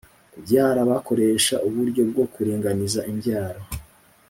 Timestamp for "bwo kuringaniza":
2.09-2.99